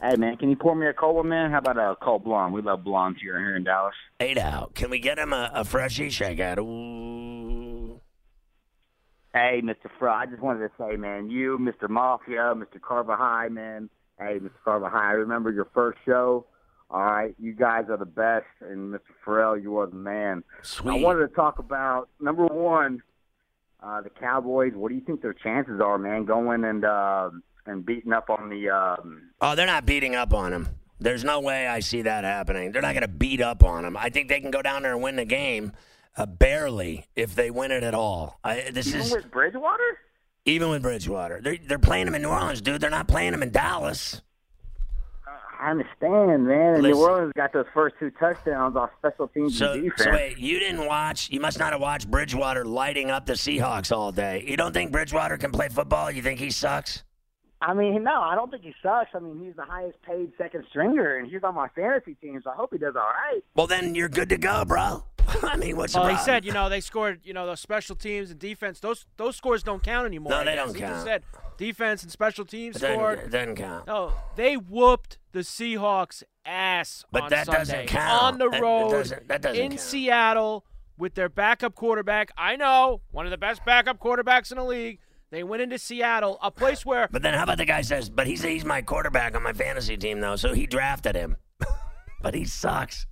[0.00, 1.50] Hey, man, can you pour me a cold one, man?
[1.50, 2.54] How about a cold blonde?
[2.54, 3.94] We love blondes here here in Dallas.
[4.20, 4.74] Eight out.
[4.74, 6.58] Can we get him a, a freshie shake out?
[6.58, 7.63] Ooh.
[9.34, 9.90] Hey, Mr.
[9.98, 11.90] Fro, I just wanted to say, man, you, Mr.
[11.90, 12.80] Mafia, Mr.
[12.80, 13.90] Carvajal, man.
[14.16, 14.52] Hey, Mr.
[14.64, 16.46] Carvajal, I remember your first show.
[16.88, 19.00] All right, you guys are the best, and Mr.
[19.24, 20.44] Farrell, you are the man.
[20.62, 21.00] Sweet.
[21.00, 23.02] I wanted to talk about number one,
[23.82, 24.74] uh, the Cowboys.
[24.76, 27.30] What do you think their chances are, man, going and uh,
[27.66, 30.68] and beating up on the um, Oh, they're not beating up on them.
[31.00, 32.70] There's no way I see that happening.
[32.70, 33.96] They're not going to beat up on them.
[33.96, 35.72] I think they can go down there and win the game
[36.16, 38.38] uh, barely if they win it at all.
[38.44, 39.98] I, this even is with Bridgewater?
[40.46, 41.40] even with Bridgewater.
[41.42, 42.80] They're they're playing them in New Orleans, dude.
[42.80, 44.20] They're not playing them in Dallas.
[45.60, 46.74] I understand, man.
[46.74, 50.02] And New Orleans got those first two touchdowns off special teams So, and defense.
[50.02, 51.30] so wait, you didn't watch?
[51.30, 54.44] You must not have watched Bridgewater lighting up the Seahawks all day.
[54.46, 56.10] You don't think Bridgewater can play football?
[56.10, 57.02] You think he sucks?
[57.62, 59.10] I mean, no, I don't think he sucks.
[59.14, 62.50] I mean, he's the highest paid second stringer, and he's on my fantasy team, so
[62.50, 63.40] I hope he does all right.
[63.54, 65.04] Well, then you're good to go, bro.
[65.42, 67.96] I mean, what's the Well, he said, you know, they scored, you know, those special
[67.96, 68.80] teams and defense.
[68.80, 70.30] Those those scores don't count anymore.
[70.30, 70.66] No, I they guess.
[70.66, 71.04] don't He count.
[71.06, 71.22] said
[71.56, 73.18] defense and special teams it doesn't, scored.
[73.20, 73.86] it doesn't count.
[73.86, 78.22] No, they whooped the Seahawks' ass But on that Sunday doesn't count.
[78.22, 79.80] on the That- that road doesn't- that doesn't in count.
[79.80, 80.64] Seattle
[80.96, 82.30] with their backup quarterback.
[82.36, 85.00] I know one of the best backup quarterbacks in the league.
[85.30, 88.28] They went into Seattle, a place where But then how about the guy says, but
[88.28, 91.36] he's he's my quarterback on my fantasy team though, so he drafted him.
[92.22, 93.06] but he sucks.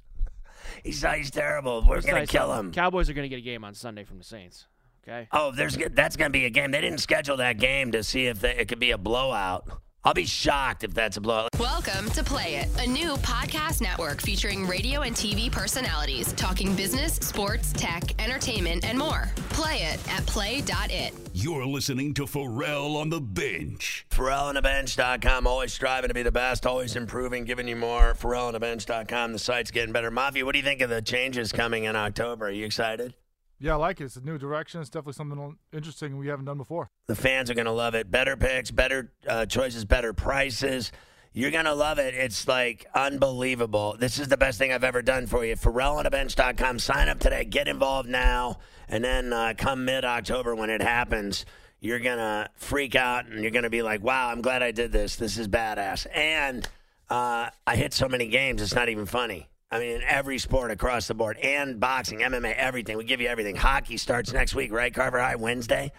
[0.85, 1.85] He's he's terrible.
[1.87, 2.73] We're gonna kill him.
[2.73, 4.67] Cowboys are going to get a game on Sunday from the Saints.
[5.07, 5.29] Okay.
[5.33, 6.71] Oh, there's that's gonna be a game.
[6.71, 9.69] They didn't schedule that game to see if they, it could be a blowout.
[10.05, 11.51] I'll be shocked if that's a blowout.
[11.61, 17.15] Welcome to Play It, a new podcast network featuring radio and TV personalities talking business,
[17.15, 19.31] sports, tech, entertainment, and more.
[19.53, 21.13] Play it at play.it.
[21.35, 24.07] You're listening to Farrell on the bench.
[24.11, 28.15] FarrellOnTheBench.com, always striving to be the best, always improving, giving you more.
[28.15, 30.11] FarrellOnTheBench.com, the site's getting better.
[30.11, 32.47] Mafia, what do you think of the changes coming in October?
[32.47, 33.15] Are you excited?
[33.59, 34.05] Yeah, I like it.
[34.05, 34.81] It's a new direction.
[34.81, 36.91] It's definitely something interesting we haven't done before.
[37.07, 38.11] The fans are going to love it.
[38.11, 40.91] Better picks, better uh, choices, better prices.
[41.35, 42.15] You're gonna love it.
[42.15, 43.97] It's like unbelievable.
[43.99, 45.57] This is the best thing I've ever done for you.
[45.57, 46.79] FarrellOnABench.com.
[46.79, 47.45] Sign up today.
[47.45, 51.47] Get involved now, and then uh, come mid October when it happens,
[51.81, 55.17] you're gonna freak out and you're gonna be like, "Wow, I'm glad I did this.
[55.17, 56.69] This is badass." And
[57.09, 58.61] uh, I hit so many games.
[58.61, 59.49] It's not even funny.
[59.71, 62.99] I mean, in every sport across the board, and boxing, MMA, everything.
[62.99, 63.57] We give you everything.
[63.57, 65.93] Hockey starts next week, right, Carvajal Wednesday,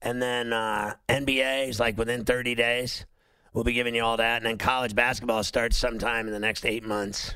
[0.00, 3.04] and then uh, NBA is like within 30 days.
[3.56, 4.36] We'll be giving you all that.
[4.36, 7.34] And then college basketball starts sometime in the next eight months.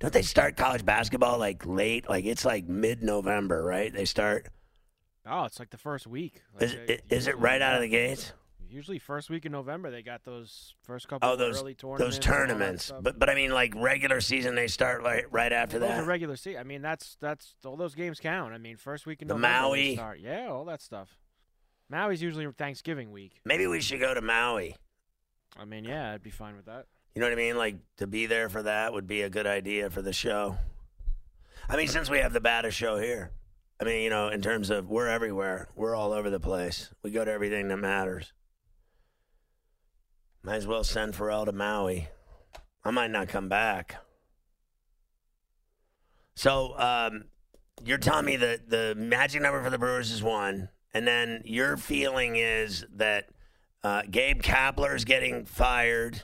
[0.00, 2.08] Don't they start college basketball like late?
[2.08, 3.94] Like it's like mid November, right?
[3.94, 4.48] They start.
[5.24, 6.42] Oh, it's like the first week.
[6.54, 8.32] Like Is, they- is it right out of the gates?
[8.68, 12.04] Usually, first week in November, they got those first couple Oh, of those early tournaments.
[12.04, 12.92] those and all that tournaments.
[13.00, 16.06] But but I mean, like regular season, they start like right after those that.
[16.06, 16.58] regular season.
[16.60, 18.52] I mean, that's that's all those games count.
[18.52, 19.94] I mean, first week in The November they Maui.
[19.94, 20.18] start.
[20.20, 21.16] Yeah, all that stuff.
[21.88, 23.40] Maui's usually Thanksgiving week.
[23.44, 24.74] Maybe we should go to Maui.
[25.58, 26.86] I mean, yeah, I'd be fine with that.
[27.14, 27.56] You know what I mean?
[27.56, 30.58] Like to be there for that would be a good idea for the show.
[31.68, 33.32] I mean, since we have the baddest show here,
[33.80, 36.90] I mean, you know, in terms of we're everywhere, we're all over the place.
[37.02, 38.32] We go to everything that matters.
[40.42, 42.08] Might as well send Farrell to Maui.
[42.84, 43.96] I might not come back.
[46.34, 47.24] So, um,
[47.84, 51.76] you're telling me that the magic number for the Brewers is one, and then your
[51.76, 53.28] feeling is that
[53.82, 56.22] uh, Gabe is getting fired,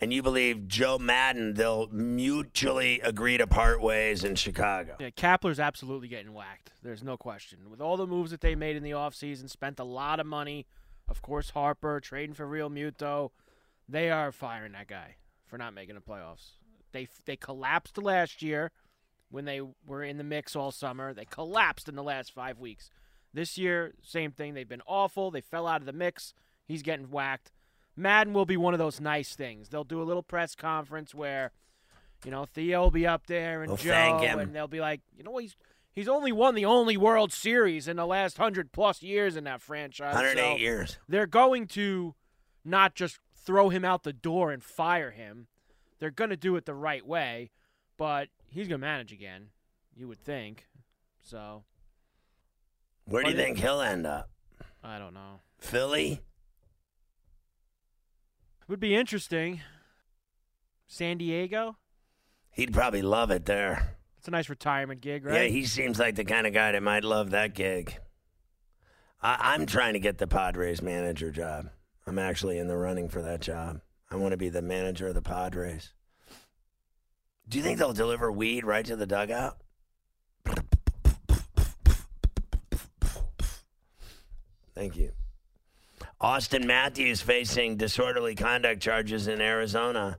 [0.00, 4.96] and you believe Joe Maddon they'll mutually agree to part ways in Chicago.
[5.00, 6.72] Yeah, Kapler's absolutely getting whacked.
[6.82, 7.70] There's no question.
[7.70, 10.66] With all the moves that they made in the offseason, spent a lot of money.
[11.08, 13.30] Of course, Harper trading for Realmuto.
[13.88, 16.52] They are firing that guy for not making the playoffs.
[16.92, 18.70] They they collapsed last year
[19.30, 21.12] when they were in the mix all summer.
[21.14, 22.90] They collapsed in the last five weeks.
[23.32, 24.54] This year, same thing.
[24.54, 25.30] They've been awful.
[25.30, 26.34] They fell out of the mix.
[26.70, 27.50] He's getting whacked.
[27.96, 29.68] Maddon will be one of those nice things.
[29.68, 31.50] They'll do a little press conference where,
[32.24, 35.24] you know, Theo will be up there and They'll Joe, and they'll be like, you
[35.24, 35.56] know, he's
[35.92, 39.60] he's only won the only World Series in the last hundred plus years in that
[39.60, 40.14] franchise.
[40.14, 40.98] 108 So years.
[41.08, 42.14] They're going to
[42.64, 45.48] not just throw him out the door and fire him.
[45.98, 47.50] They're going to do it the right way,
[47.96, 49.48] but he's going to manage again.
[49.96, 50.68] You would think.
[51.24, 51.64] So
[53.06, 54.30] Where do you think he'll end up?
[54.84, 55.40] I don't know.
[55.58, 56.22] Philly?
[58.70, 59.62] Would be interesting.
[60.86, 61.76] San Diego.
[62.52, 63.96] He'd probably love it there.
[64.16, 65.42] It's a nice retirement gig, right?
[65.42, 67.98] Yeah, he seems like the kind of guy that might love that gig.
[69.20, 71.70] I, I'm trying to get the Padres manager job.
[72.06, 73.80] I'm actually in the running for that job.
[74.08, 75.92] I want to be the manager of the Padres.
[77.48, 79.56] Do you think they'll deliver weed right to the dugout?
[84.76, 85.10] Thank you.
[86.20, 90.18] Auston Matthews facing disorderly conduct charges in Arizona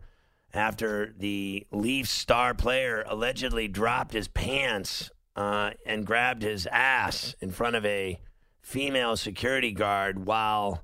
[0.51, 7.51] after the Leafs star player allegedly dropped his pants uh, and grabbed his ass in
[7.51, 8.19] front of a
[8.61, 10.83] female security guard while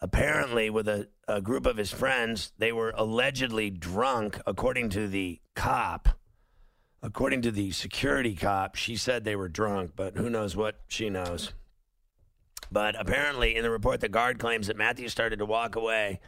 [0.00, 5.40] apparently with a, a group of his friends they were allegedly drunk according to the
[5.54, 6.08] cop.
[7.02, 11.08] According to the security cop she said they were drunk but who knows what she
[11.08, 11.52] knows
[12.70, 16.20] but apparently in the report the guard claims that matthew started to walk away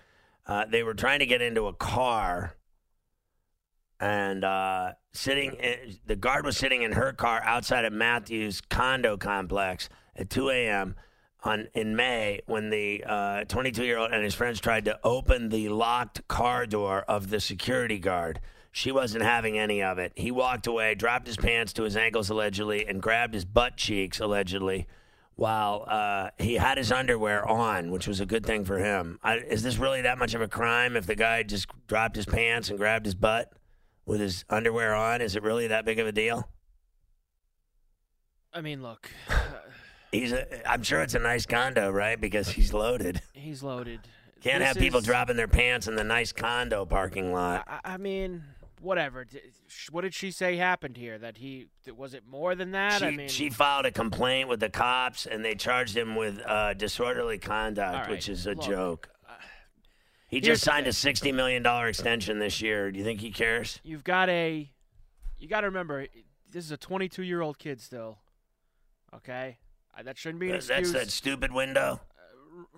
[0.46, 2.54] uh, they were trying to get into a car
[4.00, 9.16] and uh, sitting in, the guard was sitting in her car outside of Matthew's condo
[9.16, 10.94] complex at 2 a.m.
[11.42, 13.04] on in May when the
[13.48, 17.40] 22 year old and his friends tried to open the locked car door of the
[17.40, 18.40] security guard.
[18.70, 20.12] She wasn't having any of it.
[20.14, 24.20] He walked away, dropped his pants to his ankles allegedly, and grabbed his butt cheeks
[24.20, 24.86] allegedly.
[25.38, 29.20] While uh, he had his underwear on, which was a good thing for him.
[29.22, 32.26] I, is this really that much of a crime if the guy just dropped his
[32.26, 33.52] pants and grabbed his butt?
[34.04, 35.20] with his underwear on?
[35.20, 36.48] Is it really that big of a deal?
[38.52, 39.10] I mean, look,
[40.12, 42.20] He's a, I'm sure it's a nice condo, right?
[42.20, 43.20] Because he's loaded.
[43.34, 44.00] he's loaded.
[44.42, 47.64] Can't This have people is- dropping their pants in the nice condo parking lot.
[47.68, 48.42] I, I mean,
[48.80, 49.26] whatever.
[49.90, 51.18] What did she say happened here?
[51.18, 53.00] That he was it more than that?
[53.00, 56.40] She, I mean, she filed a complaint with the cops, and they charged him with
[56.44, 59.08] uh, disorderly conduct, right, which is a look, joke.
[60.28, 62.90] He just signed a sixty million dollar extension this year.
[62.92, 63.80] Do you think he cares?
[63.82, 64.70] you've got a,
[65.38, 66.06] you got to remember,
[66.50, 68.18] this is a 22 year old kid still.
[69.14, 69.56] Okay,
[69.98, 70.92] Uh, that shouldn't be an That's excuse.
[70.92, 72.00] that stupid window.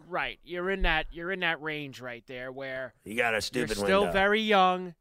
[0.08, 3.76] right, you're in that you're in that range right there where You got a stupid
[3.76, 4.12] you're still window.
[4.12, 4.94] very young.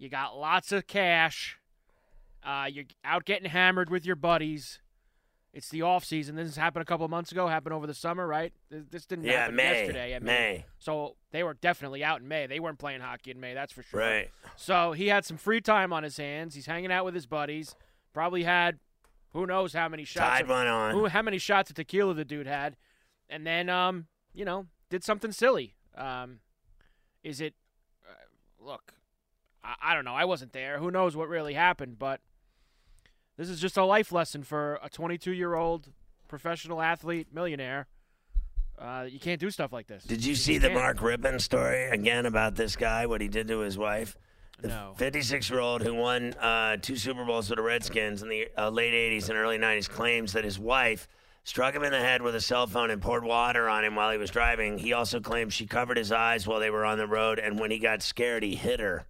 [0.00, 1.58] You got lots of cash.
[2.42, 4.80] Uh, you're out getting hammered with your buddies.
[5.52, 6.36] it's the off season.
[6.36, 7.48] This happened a couple of months ago.
[7.48, 8.52] Happened over the summer, right?
[8.70, 9.78] This, this didn't Yeah, happen May.
[9.80, 10.14] yesterday.
[10.14, 10.64] I mean, May.
[10.78, 12.46] So they were definitely out in May.
[12.46, 13.52] They weren't playing hockey in May.
[13.52, 14.00] That's for sure.
[14.00, 14.30] Right.
[14.56, 16.54] So he had some free time on his hands.
[16.54, 17.76] He's hanging out with his buddies.
[18.14, 18.78] Probably had
[19.34, 20.26] who knows how many shots.
[20.30, 20.94] Tied of, one on.
[20.94, 22.76] Who, how many shots of tequila the dude had,
[23.28, 25.74] and then um, you know, did something silly.
[25.94, 26.40] Um,
[27.22, 27.54] is it?
[28.08, 28.92] Uh, look,
[29.62, 30.14] I, I don't know.
[30.14, 30.78] I wasn't there.
[30.78, 31.98] Who knows what really happened?
[31.98, 32.20] But
[33.36, 35.88] this is just a life lesson for a 22 year old
[36.28, 37.86] professional athlete, millionaire.
[38.78, 40.04] Uh, you can't do stuff like this.
[40.04, 40.70] Did you just see the.
[40.70, 43.04] Mark Rypien story again about this guy?
[43.06, 44.16] What he did to his wife?
[44.60, 44.94] The No.
[44.96, 48.70] 56 year old who won uh, two Super Bowls with the Redskins in the uh,
[48.70, 51.08] late 80s and early 90s claims that his wife
[51.44, 54.10] struck him in the head with a cell phone and poured water on him while
[54.10, 54.78] he was driving.
[54.78, 57.70] He also claims she covered his eyes while they were on the road, and when
[57.70, 59.06] he got scared, he hit her,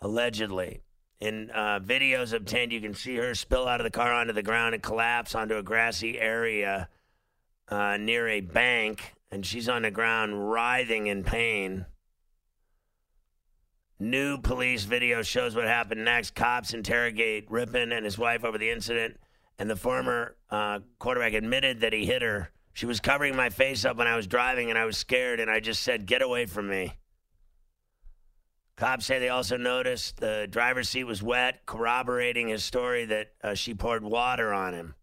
[0.00, 0.82] allegedly.
[1.20, 4.42] In uh, videos obtained, you can see her spill out of the car onto the
[4.42, 6.88] ground and collapse onto a grassy area
[7.68, 11.86] uh, near a bank, and she's on the ground writhing in pain.
[13.98, 16.36] New police video shows what happened next.
[16.36, 19.18] Cops interrogate Rypien and his wife over the incident,
[19.58, 22.52] and the former uh, quarterback admitted that he hit her.
[22.74, 25.50] She was covering my face up when I was driving, and I was scared, and
[25.50, 26.94] I just said, Get away from me.
[28.78, 33.54] Cops say they also noticed the driver's seat was wet, corroborating his story that uh,
[33.54, 34.94] she poured water on him.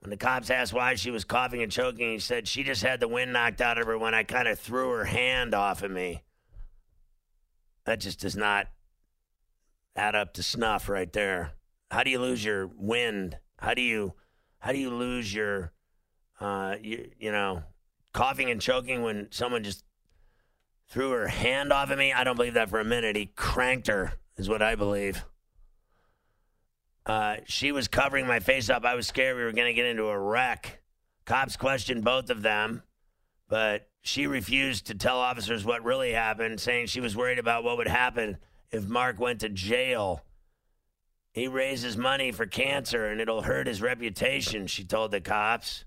[0.00, 3.00] When the cops asked why she was coughing and choking, he said she just had
[3.00, 5.90] the wind knocked out of her when I kind of threw her hand off of
[5.90, 6.24] me.
[7.86, 8.66] That just does not
[9.96, 11.52] add up to snuff right there.
[11.90, 13.38] How do you lose your wind?
[13.58, 14.12] How do you
[14.58, 15.72] how do you lose your
[16.38, 17.62] uh you, you know
[18.12, 19.84] coughing and choking when someone just
[20.88, 22.12] threw her hand off of me?
[22.12, 23.16] I don't believe that for a minute.
[23.16, 25.24] He cranked her is what I believe.
[27.04, 28.84] Uh, she was covering my face up.
[28.84, 30.80] I was scared we were going to get into a wreck.
[31.24, 32.82] Cops questioned both of them,
[33.48, 37.76] but she refused to tell officers what really happened, saying she was worried about what
[37.76, 38.38] would happen
[38.70, 40.24] if Mark went to jail.
[41.32, 45.84] He raises money for cancer and it'll hurt his reputation, she told the cops.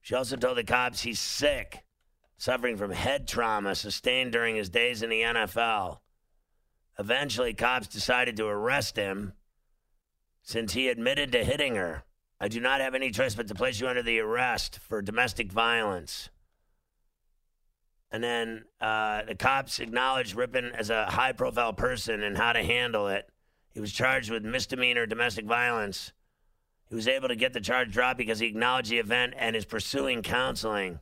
[0.00, 1.84] She also told the cops he's sick,
[2.38, 5.98] suffering from head trauma sustained during his days in the NFL.
[6.98, 9.34] Eventually, cops decided to arrest him
[10.42, 12.04] since he admitted to hitting her.
[12.40, 15.52] I do not have any choice but to place you under the arrest for domestic
[15.52, 16.30] violence.
[18.10, 22.62] And then uh, the cops acknowledged Rypien as a high profile person and how to
[22.62, 23.28] handle it.
[23.70, 26.12] He was charged with misdemeanor domestic violence.
[26.88, 29.66] He was able to get the charge dropped because he acknowledged the event and is
[29.66, 31.00] pursuing counseling.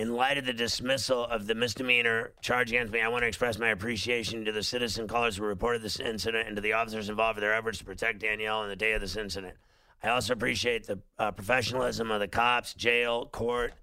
[0.00, 3.58] In light of the dismissal of the misdemeanor charge against me, I want to express
[3.58, 7.36] my appreciation to the citizen callers who reported this incident and to the officers involved
[7.36, 9.58] for their efforts to protect Danielle on the day of this incident.
[10.02, 13.74] I also appreciate the uh, professionalism of the cops, jail, court,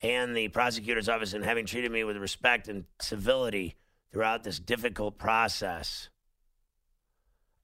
[0.00, 3.74] and the prosecutor's office in having treated me with respect and civility
[4.12, 6.08] throughout this difficult process.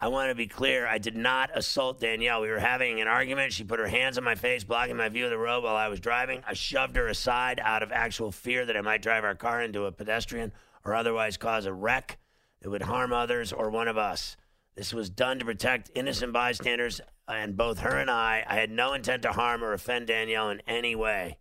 [0.03, 0.87] I want to be clear.
[0.87, 2.41] I did not assault Danielle.
[2.41, 3.53] We were having an argument.
[3.53, 5.89] She put her hands on my face, blocking my view of the road while I
[5.89, 6.43] was driving.
[6.47, 9.85] I shoved her aside out of actual fear that I might drive our car into
[9.85, 10.53] a pedestrian
[10.87, 12.19] or otherwise cause a wreck
[12.63, 14.39] that would harm others or one of us.
[14.75, 18.43] This was done to protect innocent bystanders and both her and I.
[18.49, 21.37] I had no intent to harm or offend Danielle in any way.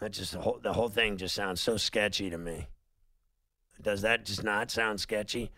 [0.00, 2.68] That just the whole, the whole thing just sounds so sketchy to me.
[3.82, 5.50] Does that just not sound sketchy?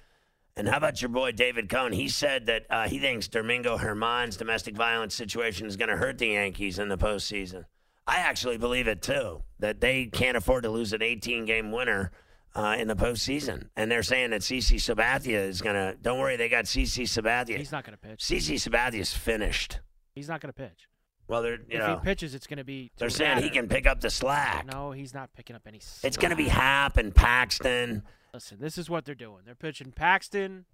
[0.56, 1.92] And how about your boy David Cone?
[1.92, 6.18] He said that uh, he thinks Domingo Germán's domestic violence situation is going to hurt
[6.18, 7.64] the Yankees in the postseason.
[8.06, 9.42] I actually believe it too.
[9.58, 12.12] That they can't afford to lose an 18 game winner
[12.54, 13.68] uh, in the postseason.
[13.76, 15.96] And they're saying that CC Sabathia is going to.
[16.00, 17.56] Don't worry, they got CC Sabathia.
[17.56, 18.20] He's not going to pitch.
[18.20, 19.80] CC Sabathia is finished.
[20.14, 20.86] He's not going to pitch.
[21.26, 22.90] Well, they're you if know he pitches, it's going to be.
[22.98, 24.66] they're saying he can pick up the slack.
[24.70, 25.78] No, he's not picking up any.
[26.02, 26.48] It's going to be.
[26.48, 28.02] Happ and Paxton.
[28.34, 29.42] Listen, this is what they're doing.
[29.46, 30.64] They're pitching Paxton,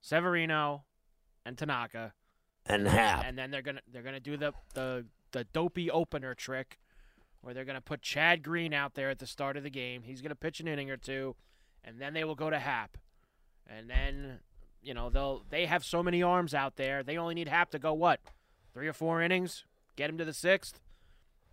[0.00, 0.82] Severino,
[1.46, 2.12] and Tanaka,
[2.66, 3.24] And Happ.
[3.24, 6.80] and then they're gonna they're gonna do the the the dopey opener trick,
[7.40, 10.02] where they're gonna put Chad Green out there at the start of the game.
[10.02, 11.36] He's gonna pitch an inning or two,
[11.84, 12.98] and then they will go to Happ,
[13.66, 14.40] and then
[14.82, 17.04] you know they'll they have so many arms out there.
[17.04, 18.18] They only need Happ to go what,
[18.74, 20.80] three or four innings, get him to the sixth,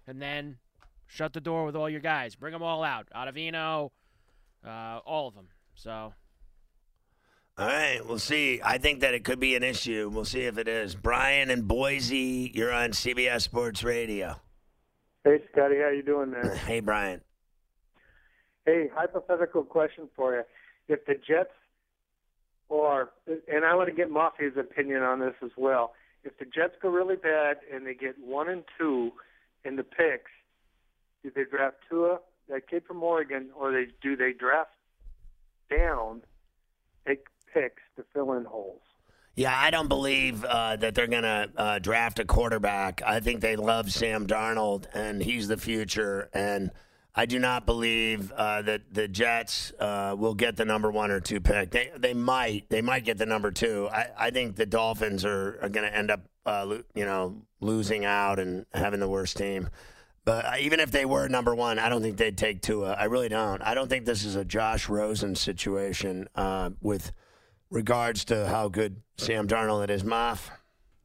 [0.08, 0.58] and then
[1.06, 2.34] shut the door with all your guys.
[2.36, 3.08] Bring them all out.
[3.16, 3.92] Ottavino,
[4.66, 5.48] uh, all of them.
[5.76, 6.14] So
[7.58, 8.62] All right, we'll see.
[8.64, 10.10] I think that it could be an issue.
[10.14, 10.96] We'll see if it is.
[10.96, 14.36] Brian and Boise, you're on CBS Sports Radio.
[15.24, 16.56] Hey, Scotty, how you doing there?
[16.66, 17.22] Hey, Brian.
[18.66, 20.44] hey, hypothetical question for you.
[20.88, 21.50] If the Jets
[22.70, 23.12] or,
[23.48, 25.94] and I want to get Mafia's opinion on this as well.
[26.24, 29.12] if the Jets go really bad and they get one and two
[29.64, 30.32] in the picks,
[31.24, 32.20] do they draft Tua,
[32.50, 34.72] that kid from Oregon, or they do they draft
[35.70, 36.22] down,
[37.08, 38.82] take picks to fill in holes?
[39.36, 43.02] Yeah, I don't believe uh, that they're going to uh, draft a quarterback.
[43.06, 46.30] I think they love Sam Darnold, and he's the future.
[46.34, 46.72] And
[47.14, 51.20] I do not believe uh, that the Jets uh, will get the number one or
[51.20, 51.72] two pick.
[51.72, 53.90] They they might they might get the number two.
[53.92, 57.42] I, I think the Dolphins are, are going to end up uh, lo- you know
[57.60, 59.70] losing out and having the worst team.
[60.26, 62.94] But even if they were number one, I don't think they'd take Tua.
[62.94, 63.62] I really don't.
[63.62, 67.12] I don't think this is a Josh Rosen situation uh, with
[67.70, 70.02] regards to how good Sam Darnold is.
[70.02, 70.50] Moff.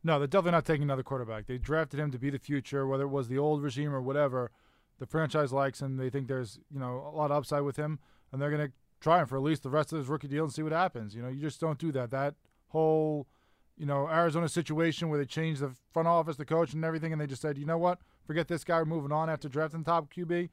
[0.03, 1.47] No, they're definitely not taking another quarterback.
[1.47, 4.51] They drafted him to be the future, whether it was the old regime or whatever.
[4.99, 5.99] The franchise likes him.
[5.99, 7.99] They think there's you know a lot of upside with him,
[8.33, 10.45] and they're going to try him for at least the rest of his rookie deal
[10.45, 11.15] and see what happens.
[11.15, 12.11] You know, you just don't do that.
[12.11, 12.37] That
[12.69, 13.27] whole
[13.77, 17.21] you know Arizona situation where they changed the front office, the coach, and everything, and
[17.21, 17.99] they just said, you know what,
[18.31, 18.79] forget this guy.
[18.79, 20.51] We're moving on after drafting top QB.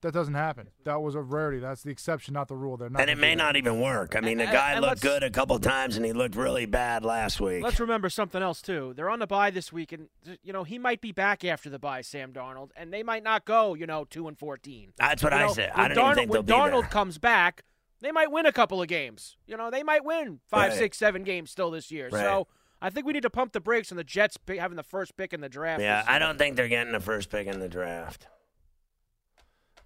[0.00, 0.66] That doesn't happen.
[0.82, 1.60] That was a rarity.
[1.60, 2.76] That's the exception, not the rule.
[2.76, 4.16] They're not And it may not even work.
[4.16, 7.04] I mean, the guy and looked good a couple times, and he looked really bad
[7.04, 7.62] last week.
[7.62, 8.94] Let's remember something else too.
[8.96, 10.08] They're on the bye this week, and
[10.42, 13.44] you know he might be back after the bye, Sam Darnold, and they might not
[13.44, 14.92] go, you know, two and fourteen.
[14.98, 15.70] That's what You I know, said.
[15.72, 16.90] I don't even Darnold, think they'll be Darnold there.
[16.90, 17.62] comes back,
[18.00, 19.36] they might win a couple of games.
[19.46, 20.78] You know, they might win five, Right.
[20.80, 22.08] six, seven games still this year.
[22.10, 22.20] Right.
[22.24, 22.48] So
[22.82, 25.16] I think we need to pump the brakes on the Jets pick, having the first
[25.16, 25.80] pick in the draft.
[25.80, 28.26] Yeah, I don't think they're getting the first pick in the draft.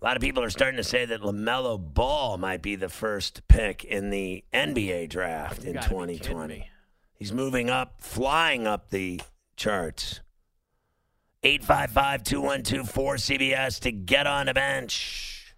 [0.00, 3.46] A lot of people are starting to say that LaMelo Ball might be the first
[3.48, 6.70] pick in the NBA draft in gotta be kidding 2020.
[7.14, 9.20] He's moving up, flying up the
[9.56, 10.20] charts.
[11.42, 15.54] 855 212 4CBS to get on the bench.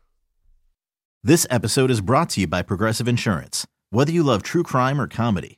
[1.22, 3.66] This episode is brought to you by Progressive Insurance.
[3.90, 5.57] Whether you love true crime or comedy,